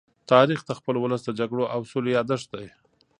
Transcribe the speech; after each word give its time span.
تاریخ 0.31 0.59
د 0.65 0.71
خپل 0.79 0.95
ولس 0.99 1.21
د 1.25 1.29
جګړو 1.39 1.63
او 1.73 1.81
سولې 1.91 2.11
يادښت 2.17 2.47
دی. 2.53 2.67